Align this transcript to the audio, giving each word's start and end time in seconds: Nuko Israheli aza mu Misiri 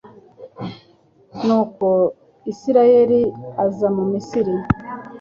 Nuko 1.45 1.87
Israheli 2.51 3.21
aza 3.65 3.87
mu 3.95 4.03
Misiri 4.11 4.53